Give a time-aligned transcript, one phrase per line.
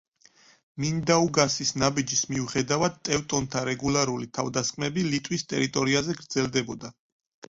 [0.83, 6.91] მინდაუგასის ნაბიჯის მიუხედავად ტევტონთა რეგულარული თავდასხმები ლიტვის ტერიტორიაზე გრძელდებოდა.